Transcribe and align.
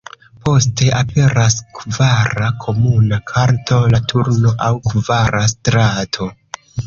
Poste, 0.47 0.85
aperas 0.99 1.57
kvara 1.79 2.47
komuna 2.63 3.19
karto, 3.33 3.79
la 3.95 4.01
turno 4.13 4.55
aŭ 4.69 4.73
'kvara 4.89 5.43
strato'. 5.55 6.33